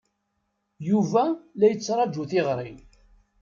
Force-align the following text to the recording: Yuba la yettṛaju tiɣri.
Yuba 0.89 1.23
la 1.57 1.67
yettṛaju 1.71 2.23
tiɣri. 2.29 2.71